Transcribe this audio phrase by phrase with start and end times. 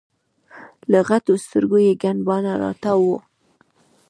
[0.91, 3.17] له غټو سترګو یي ګڼ باڼه راتاو وو